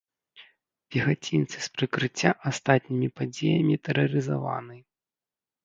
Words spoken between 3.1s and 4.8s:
падзеямі тэрарызаваны.